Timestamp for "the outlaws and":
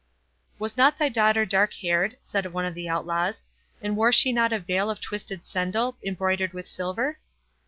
2.73-3.95